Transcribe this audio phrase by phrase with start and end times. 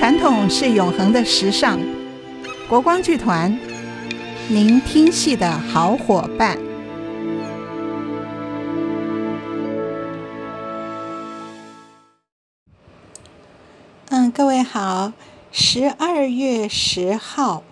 [0.00, 1.78] 传统是永恒的时尚。
[2.70, 3.60] 国光剧团，
[4.48, 6.58] 您听戏的好伙伴。
[14.08, 15.12] 嗯，各位好，
[15.52, 17.62] 十二月十号，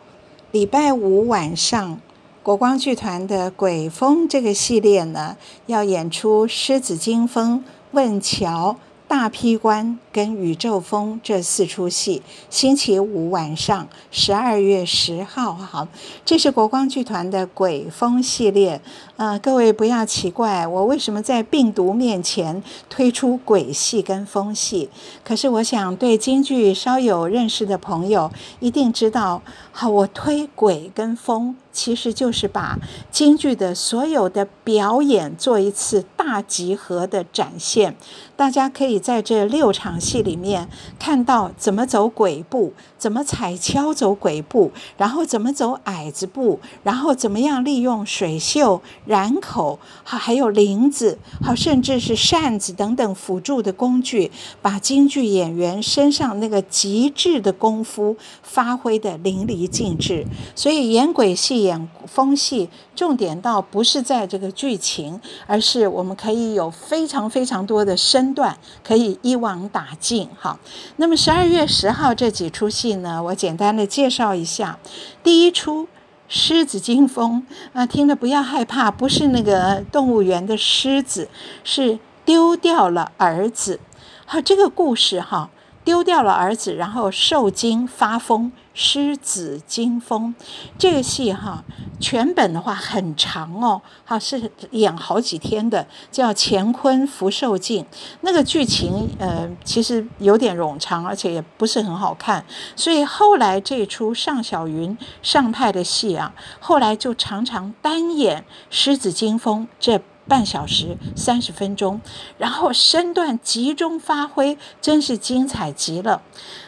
[0.51, 1.99] 礼拜五晚上，
[2.43, 8.77] 国光剧团的《鬼风》这个系列呢，要演出《狮子惊风》、问桥。
[9.09, 15.87] 大劈关跟宇宙风这四出戏，星期五晚上十二月十号，好，
[16.25, 18.81] 这是国光剧团的鬼风系列。
[19.15, 24.91] 呃，各位不要奇怪，我为什么在病毒面前推出鬼戏跟风戏？
[25.23, 32.77] 可是我想对京剧稍有认识的朋友一定知道，好，我推鬼跟风，其实就是把
[33.13, 37.97] 京剧的所有的表演做一次大集合的展现。
[38.37, 48.81] 大家可以在这六场戏里面看到怎么走鬼步，怎么踩跷走鬼步，然后怎么走矮子步，然后怎么样利用水袖。
[49.07, 54.31] 髯口，好，还有铃子，好，甚至是扇子等等辅助的工具，
[54.63, 60.27] 把京剧演员身上那个极致的功夫发挥得淋漓尽致。
[60.55, 70.29] 所以演鬼戏、演风戏，重点倒不是在这个剧情，而是我们可以有非常非常多的身段可以一网打尽。
[70.39, 70.59] 好，
[70.97, 74.79] 那么十二月十号这几出戏呢，我简单的介绍一下，
[75.23, 75.89] 第一出。
[76.31, 81.27] 狮子惊风啊，听了不要害怕，不是那个动物园的狮子，
[81.65, 83.81] 是丢掉了儿子。
[84.27, 85.49] 好，这个故事哈，
[85.89, 88.53] 丢掉了儿子，然后受惊发疯。
[88.75, 90.33] 狮子惊风
[90.79, 91.65] 这个戏哈，
[91.99, 97.83] 全本的话很长哦，哈是演好几天的，叫《乾坤福寿镜》。
[98.21, 102.45] 那个剧情呃其实有点冗长，而且也不是很好看，
[102.77, 112.01] 所以后来这出尚小云上派的戏啊，后来就常常单演狮子惊风这半小时三十分钟，
[112.37, 116.23] 然后身段集中发挥，真是精彩极了。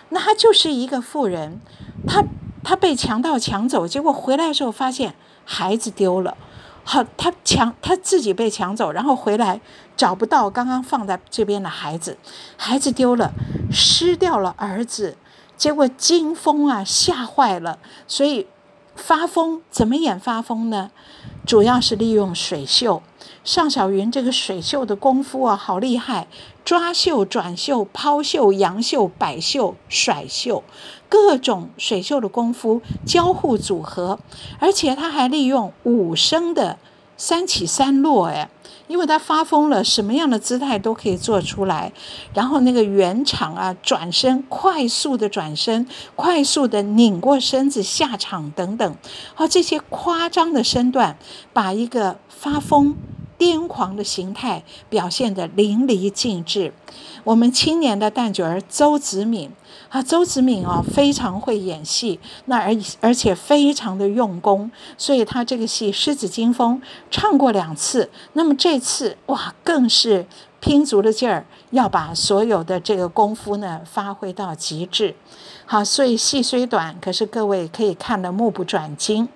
[0.08, 1.60] 那他就是一个妇人。
[2.06, 2.24] 他
[2.64, 6.36] 他被强盗抢走，结果回来的时候发现孩子丢了。
[6.82, 9.60] 好，他抢他自己被抢走，然后回来
[9.96, 12.16] 找不到刚刚放在这边的孩子，
[12.56, 13.32] 孩子丢了，
[13.70, 15.16] 失掉了儿子，
[15.58, 17.78] 结果惊风啊吓坏了，
[18.08, 18.46] 所以
[19.00, 20.90] 发疯怎么演发疯呢？
[21.44, 23.02] 主要是利用水袖。
[23.42, 26.28] 尚小云这个水袖的功夫啊，好厉害！
[26.64, 30.62] 抓袖、转袖、抛袖、扬袖、摆袖、甩袖，
[31.08, 34.20] 各种水袖的功夫交互组合，
[34.58, 36.78] 而且他还利用五声的
[37.16, 38.50] 三起三落，哎，
[38.90, 41.92] 因为他发疯了，什么样的姿态都可以做出来。
[42.34, 45.86] 然后那个圆场啊，转身快速的转身，
[46.16, 48.96] 快速的拧过身子下场等等，
[49.34, 51.16] 好，这些夸张的身段，
[51.52, 52.96] 把一个发疯。
[53.40, 56.74] 癫狂的形态表现得淋漓尽致。
[57.24, 59.50] 我们青年的旦角儿周子敏
[59.88, 66.78] 啊，周子敏啊，非常会演戏，那而而且非常的用功，所以他这个戏《狮子惊风》
[67.10, 70.26] 唱过两次，那么这次哇，更是
[70.60, 75.16] 拼足了劲儿，要把所有的这个功夫呢发挥到极致。
[75.64, 79.28] 好，所以戏虽短，可是各位可以看得目不转睛。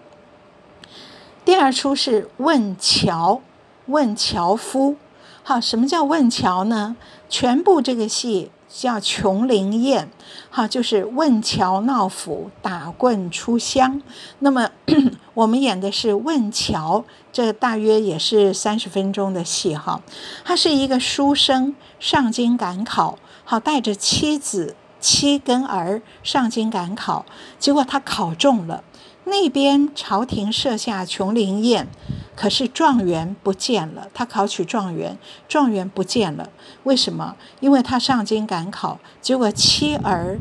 [1.45, 3.41] 第二出是问桥。
[3.87, 4.97] 问樵夫，
[5.43, 6.97] 好，什么叫问桥呢？
[7.29, 10.09] 全部这个戏叫琼林宴，
[10.51, 14.01] 好，就是问桥闹府，打棍出乡。
[14.39, 14.71] 那么
[15.35, 20.01] 我们演的是问桥，这大约也是三十分钟的戏哈。
[20.45, 27.27] 他是一个书生上京赶考，好，带着妻子妻跟儿上京赶考，
[27.59, 28.83] 结果他考中了。
[29.25, 31.89] 那边朝廷设下琼林宴。
[32.37, 36.51] 可是状元不见了，他考取状元，状元不见了。
[36.83, 37.37] 为什么？
[37.61, 40.37] 因为他上京赶考，结果妻儿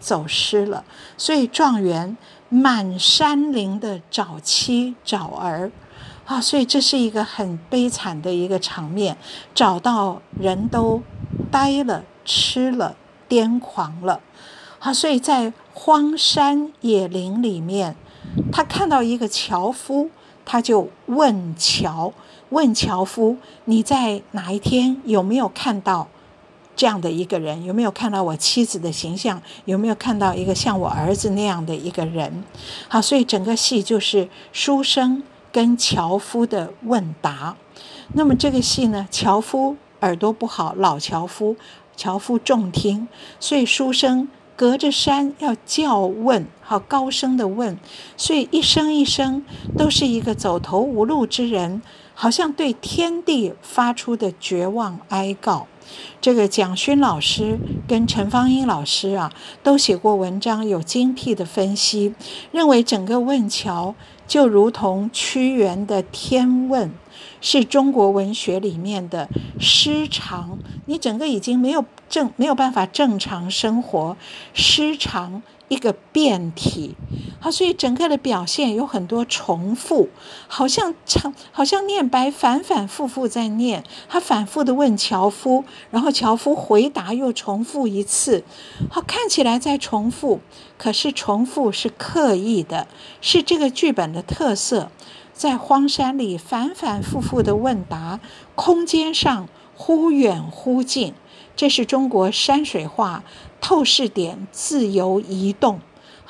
[0.00, 0.84] 走失了，
[1.16, 2.16] 所以状元
[2.48, 5.70] 满山林的找妻找儿，
[6.24, 9.16] 啊，所以这是一个很悲惨的一个场面。
[9.54, 11.00] 找到人都
[11.48, 12.96] 呆了、痴了、
[13.28, 14.18] 癫狂了，
[14.80, 17.94] 啊，所以在荒山野林里面，
[18.52, 20.10] 他看到一个樵夫。
[20.42, 22.12] 他就问樵，
[22.48, 23.36] 问樵夫
[23.66, 26.08] ：“你在哪一天有没有看到
[26.74, 27.62] 这样的一个人？
[27.62, 29.40] 有没有看到我妻子的形象？
[29.66, 32.42] 有没有看到一个像我儿子那样的一个人？”
[32.88, 35.22] 好，所以整个戏就是书生
[35.52, 37.54] 跟樵夫的问答。
[38.14, 41.54] 那么这个戏呢，樵夫耳朵不好，老樵夫，
[41.96, 43.06] 樵夫重听，
[43.38, 44.26] 所以书生
[44.60, 47.78] 隔着山要叫问，好高声的问，
[48.18, 49.42] 所以一声一声
[49.74, 51.80] 都是一个走投无路之人，
[52.12, 55.66] 好像对天地发出的绝望哀告。
[56.20, 57.58] 这个蒋勋老师
[57.88, 62.14] 跟陈芳英老师啊，都写过文章，有精辟的分析，
[62.52, 63.94] 认为整个问桥
[64.28, 66.88] 就如同屈原的《天问》，
[67.40, 69.28] 是中国文学里面的
[69.58, 74.16] 失常，你整个已经没有正没有办法正常生活，
[74.54, 75.42] 失常。
[75.70, 76.96] 一个变体，
[77.38, 80.08] 好，所以整个的表现有很多重复，
[80.48, 88.42] 好像唱，好像念白反反复复在念，他反复的问樵夫，然后樵夫回答又重复一次，
[88.90, 90.40] 好，看起来在重复，
[90.76, 92.88] 可是重复是刻意的，
[93.20, 94.90] 是这个剧本的特色，
[95.40, 98.20] 在荒山里反反复复的问答，
[98.54, 101.14] 空间上忽远忽近，
[101.56, 103.24] 这是中国山水画。
[103.58, 105.80] 透视点自由移动，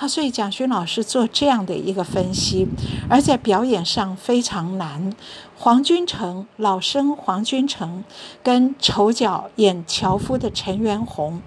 [0.00, 2.66] 啊，所以蒋勋老师做这样的一个分析，
[3.06, 5.14] 而在表演上非常难。
[5.58, 8.02] 黄君诚老生黄君诚
[8.42, 11.42] 跟丑角演樵夫的陈元洪，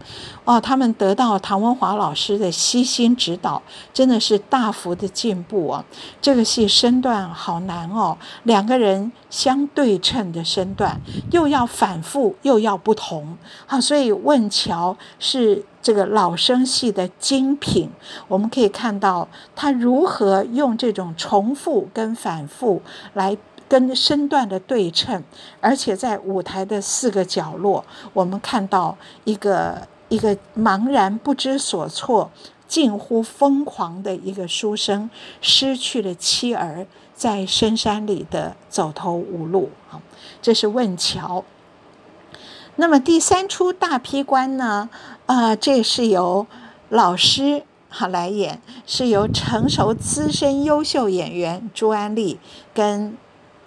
[0.46, 5.84] 哦，他们得到唐文华老师的悉心指导，真的是大幅的进步啊！
[6.22, 11.02] 这个戏身段好难哦，两个人相对称的身段，
[11.32, 13.36] 又要反复又要不同，
[13.66, 17.91] 好，所以问樵是这个老生戏的精品。
[18.27, 22.81] 我们可以看到他如何用这种重复跟反复
[23.13, 23.38] 来。
[23.69, 25.24] 跟身段的对称，
[25.59, 27.83] 而且在舞台的四个角落，
[28.13, 32.30] 我们看到一个一个茫然不知所措、
[32.68, 35.09] 近乎疯狂的一个书生，
[35.41, 36.85] 失去了妻儿，
[37.15, 39.71] 在深山里的走投无路。
[40.39, 41.44] 这是问樵。
[42.75, 44.90] 那么第三出大批官呢？
[45.25, 46.48] 啊、呃，这是由
[46.90, 52.40] 老师好来演，是由成熟资深优秀演员朱安丽
[52.74, 53.18] 跟。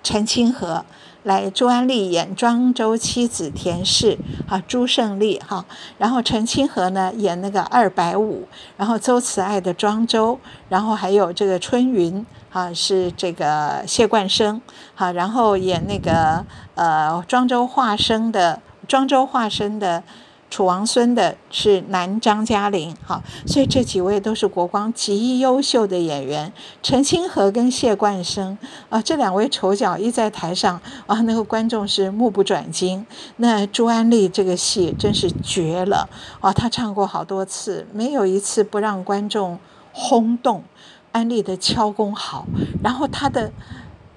[0.02, 0.84] 陈清河
[1.24, 4.16] 来，朱安丽演庄周妻子田氏，
[4.46, 5.64] 哈，朱胜利哈，
[5.98, 10.38] 然后陈清河呢演那个二百五，然后周慈爱的庄周，
[10.68, 14.62] 然后还有这个春云，啊，是这个谢冠生，
[14.94, 16.44] 哈，然后演那个
[16.76, 20.02] 呃庄周化身的庄周化身的。
[20.48, 26.52] 楚王孙的是男张嘉玲，好，所以这几位都是国光极优秀的演员。
[26.84, 28.56] 陈清河跟谢冠生
[28.88, 33.04] 啊，这两位丑角一在台上啊，那个观众是目不转睛。
[33.38, 36.08] 那朱安丽这个戏真是绝了
[36.40, 36.52] 啊！
[36.52, 39.58] 她唱过好多次，没有一次不让观众
[39.92, 40.62] 轰动。
[41.10, 42.46] 安利的敲功好，
[42.84, 43.50] 然后她的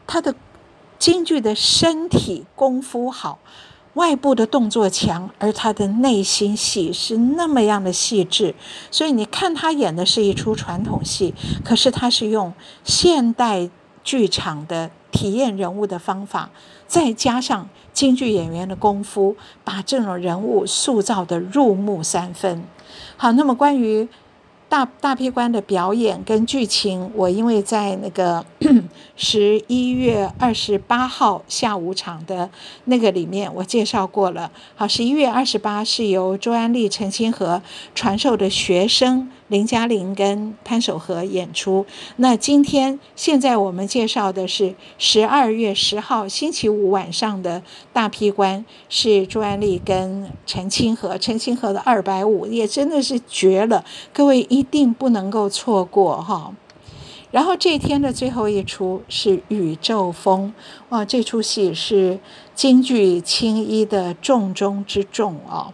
[0.06, 0.36] 她的
[1.00, 3.40] 京剧的身体功夫好。
[4.00, 8.56] 外部的动作强，而他的内心戏是那么样的细致，
[8.90, 11.34] 所以你看他演的是一出传统戏，
[11.66, 12.54] 可是他是用
[12.86, 13.70] 现代
[14.02, 16.50] 剧场的体验人物的方法，
[16.88, 19.36] 再加上京剧演员的功夫，
[19.66, 22.64] 把这种人物塑造得入木三分。
[23.18, 24.08] 好，那么关于。
[24.70, 28.46] 大大批关的表演跟剧情，我因为在那个
[29.18, 32.48] 十一月二十八号下午场的
[32.86, 34.52] 那个里面，我介绍过了。
[34.76, 37.62] 好，十一月二十八是由周安利、陈清河
[37.96, 39.32] 传授的学生。
[39.50, 41.86] 林嘉玲跟潘守和演出。
[42.18, 56.54] 那今天现在我们介绍的是十二月十号星期五晚上的大批关，是朱安丽跟陈清河，陈清河的二百五也真的是绝了，各位一定不能够错过哈。
[57.32, 60.54] 然后这天的最后一出是宇宙风，
[60.90, 62.20] 哇，这出戏是
[62.54, 65.74] 京剧青衣的重中之重啊，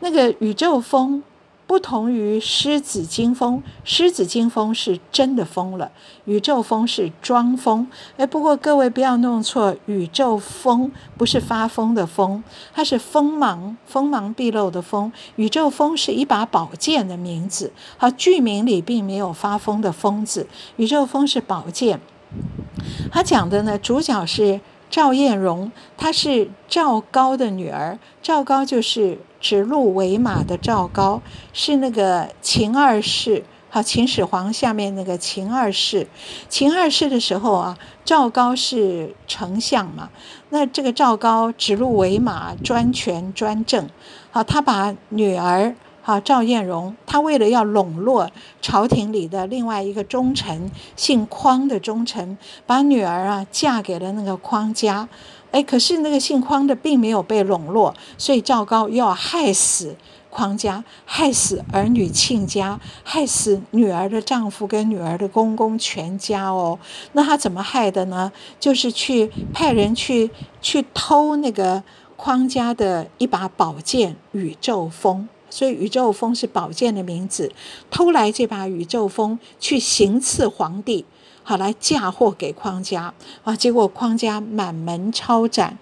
[0.00, 1.22] 那个宇宙风。
[1.66, 5.90] 不同于狮子惊风，狮子惊风是真的疯了，
[6.26, 7.88] 宇宙风是装疯。
[8.16, 12.44] 哎，不过各位不要弄错，宇宙风不是发疯的疯，
[12.74, 15.10] 它是锋芒锋芒毕露的锋。
[15.36, 22.00] 宇宙风是一把宝剑的名字，好，剧名里并没有发疯的疯字，宇宙风是宝剑。
[23.10, 24.60] 他讲的呢，主角是。
[24.90, 27.98] 赵艳蓉，她是赵高的女儿。
[28.22, 31.20] 赵高就是指鹿为马的赵高，
[31.52, 36.06] 是那个秦二世，好，秦始皇下面那个秦二世。
[36.48, 40.08] 秦二世的时候啊，赵高是丞相嘛，
[40.48, 43.86] 那这个赵高指鹿为马，专权专政，
[44.30, 45.76] 好，他把女儿。
[46.06, 52.36] 好，赵艳蓉，她为了要笼络朝廷里的另外一个忠臣，姓匡的忠臣，
[52.66, 55.08] 把女儿啊嫁给了那个匡家，
[55.54, 59.94] 哎，可是那个姓匡的并没有被笼络，所以赵高要害死
[60.28, 66.76] 匡家，害死儿女亲家，害死女儿的丈夫跟女儿的公公全家哦。
[67.12, 68.32] 那他怎么害的呢？
[68.58, 70.28] 就是去派人去
[70.60, 71.84] 去偷那个
[72.16, 77.52] 匡家的一把宝剑宇宙锋，所以宇宙锋是宝剑的名字。
[77.92, 81.04] 偷来这把宇宙锋去行刺皇帝。
[81.46, 83.12] 好，来嫁祸给匡家
[83.44, 83.54] 啊！
[83.54, 85.78] 结果匡家满门抄斩。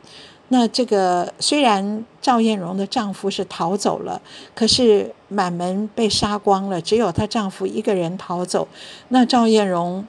[0.49, 4.21] 那这个虽然赵艳蓉的丈夫是逃走了，
[4.55, 8.67] 可是满门被杀光了，只有她丈夫一个人逃走。
[9.09, 10.05] 那赵艳蓉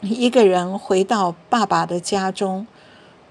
[0.00, 2.66] 一个人回到爸爸的家中，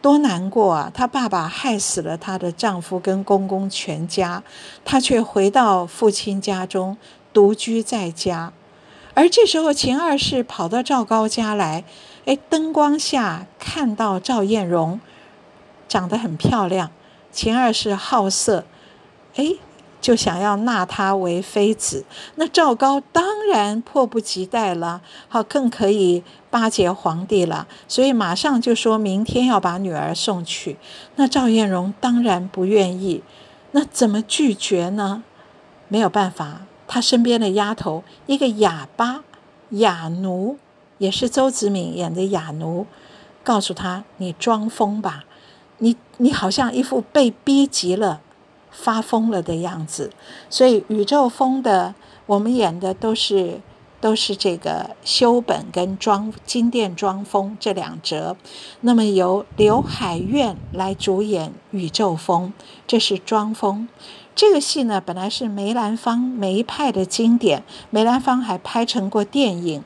[0.01, 0.91] 多难过啊！
[0.93, 4.41] 她爸爸害死了她的丈夫跟公公全家，
[4.85, 6.97] 她却回到父亲家中
[7.33, 8.53] 独居在家。
[9.13, 11.83] 而这时候，秦二世跑到赵高家来，
[12.25, 14.99] 哎，灯光下看到赵艳荣
[15.87, 16.91] 长得很漂亮，
[17.31, 18.65] 秦二世好色，
[19.35, 19.55] 哎，
[19.99, 22.05] 就想要纳她为妃子。
[22.35, 30.77] 那赵高当然迫不及待了，好，更可以巴结皇帝了，所以马上就说明天要把女儿送去。
[31.17, 33.21] 那赵艳荣当然不愿意，
[33.71, 35.23] 那怎么拒绝呢？
[35.89, 36.61] 没有办法。
[36.93, 39.23] 他身边的丫头，一个哑巴
[39.69, 40.57] 哑奴，
[40.97, 42.85] 也是周子敏演的哑奴，
[43.45, 45.23] 告诉他：“你装疯吧，
[45.77, 48.19] 你你好像一副被逼急了、
[48.71, 50.11] 发疯了的样子。”
[50.51, 51.95] 所以宇宙风的
[52.25, 53.61] 我们演的都是
[54.01, 58.35] 都是这个修本跟装金殿装疯这两折。
[58.81, 62.51] 那么由刘海苑来主演宇宙风，
[62.85, 63.87] 这是装疯。
[64.41, 69.83] 这个戏呢，本来是梅兰芳梅派的经典，梅兰芳还拍成过电影。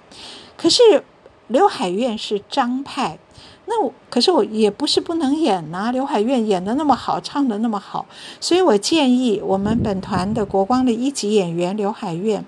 [0.56, 1.04] 可是
[1.48, 3.20] 刘海苑是张派，
[3.66, 8.06] 那我可是我也不是不能演呐、刘海苑演得那么好，唱得那么好，
[8.40, 12.46] 所以我建议我们本团的国光的一级演员刘海苑，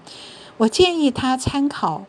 [0.55, 2.05] 我建议他参考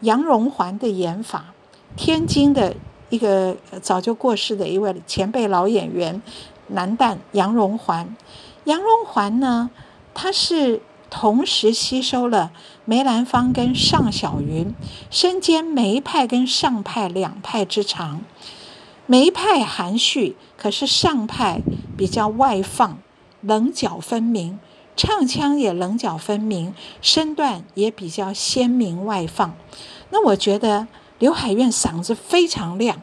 [0.00, 1.54] 杨荣环的演法，
[1.94, 2.74] 天津的
[3.08, 6.20] 一个早就过世的一位前辈老演员
[6.66, 8.16] 男旦杨荣环。
[8.68, 9.70] 杨荣环呢，
[10.12, 12.52] 他是同时吸收了
[12.84, 14.74] 梅兰芳跟尚小云，
[15.10, 18.20] 身兼梅派跟尚派两派之长。
[19.06, 21.62] 梅派含蓄，可是尚派
[21.96, 22.98] 比较外放，
[23.40, 24.58] 棱角分明，
[24.94, 29.56] 唱腔也棱角分明，身段也比较鲜明外放。
[30.10, 30.86] 那我觉得
[31.18, 33.00] 刘海苑嗓子非常亮，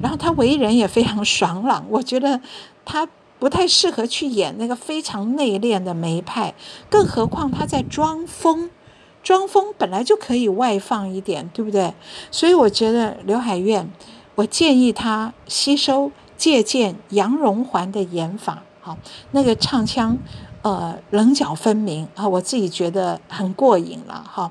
[0.00, 2.40] 然后他为人也非常爽朗，我觉得
[2.84, 3.08] 他。
[3.42, 6.54] 不太适合去演那个非常内敛的梅派，
[6.88, 8.70] 更何况他在装疯，
[9.24, 11.92] 装疯本来就可以外放一点，对不对？
[12.30, 13.90] 所以我觉得刘海苑，
[14.36, 18.96] 我建议他吸收借鉴杨荣环的演法，好，
[19.32, 20.16] 那个唱腔。
[20.62, 24.48] 呃，棱角分明啊，我自己觉得很过瘾了哈。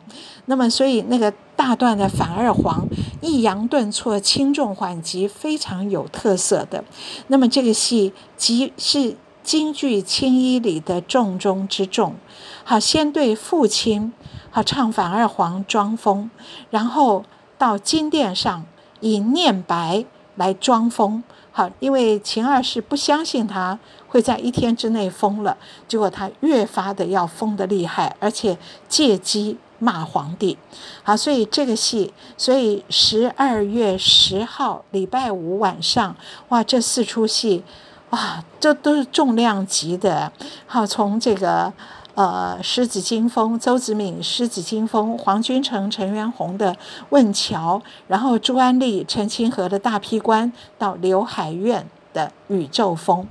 [0.48, 2.88] 那么，所以那个大段的反二黄，
[3.22, 6.84] 抑扬顿挫，轻重缓急，非常有特色的。
[7.28, 12.16] 那么这个戏即是京剧青衣里的重中之重。
[12.64, 14.12] 好，先对父亲
[14.50, 16.32] 好唱反二黄装疯，
[16.72, 17.24] 然后
[17.60, 18.66] 到金殿上
[19.00, 20.04] 以念白
[20.38, 21.24] 来装疯。
[21.52, 23.78] 好，因为秦二世不相信他
[24.08, 25.56] 会在一天之内疯了，
[25.88, 28.58] 结果他越发的要疯得厉害，而且
[28.90, 30.58] 借机骂皇帝。
[31.04, 36.16] 好，所以这个戏，所以十二月十号礼拜五晚上，
[36.48, 37.66] 哇，这四出戏，
[38.12, 40.32] 哇，这都是重量级的。
[40.66, 41.74] 好，从这个。
[42.14, 46.76] 呃，狮子金风，周子敏，狮子金风，黄君诚、陈元洪的
[47.10, 53.26] 问桥，然后朱安丽、陈清河的大批官，到刘海苑的宇宙锋。